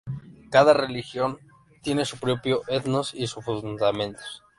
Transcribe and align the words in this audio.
Cada 0.49 0.73
religión 0.73 1.37
tiene 1.83 2.05
su 2.05 2.17
propio 2.17 2.63
ethos 2.67 3.13
y 3.13 3.27
sus 3.27 3.45
fundamentos. 3.45 4.41